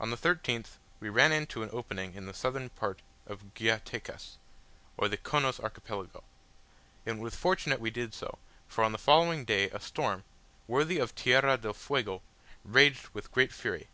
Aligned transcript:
On 0.00 0.08
the 0.08 0.16
13th 0.16 0.78
we 0.98 1.10
ran 1.10 1.30
into 1.30 1.62
an 1.62 1.68
opening 1.74 2.14
in 2.14 2.24
the 2.24 2.32
southern 2.32 2.70
part 2.70 3.02
of 3.26 3.52
Guayatecas, 3.52 4.38
or 4.96 5.08
the 5.08 5.18
Chonos 5.18 5.60
Archipelago; 5.60 6.24
and 7.04 7.18
it 7.18 7.22
was 7.22 7.36
fortunate 7.36 7.78
we 7.78 7.90
did 7.90 8.14
so, 8.14 8.38
for 8.66 8.82
on 8.82 8.92
the 8.92 8.98
following 8.98 9.44
day 9.44 9.68
a 9.68 9.78
storm, 9.78 10.24
worthy 10.66 10.96
of 10.98 11.14
Tierra 11.14 11.58
del 11.58 11.74
Fuego, 11.74 12.22
raged 12.64 13.08
with 13.10 13.30
great 13.30 13.52
fury. 13.52 13.88